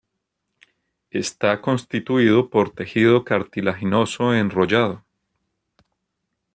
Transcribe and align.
Está 1.11 1.61
constituido 1.61 2.49
por 2.49 2.71
tejido 2.71 3.23
cartilaginoso 3.23 4.33
enrollado. 4.33 5.05